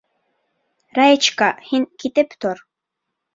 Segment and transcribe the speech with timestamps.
[0.99, 2.65] Раечка, һин китеп тор.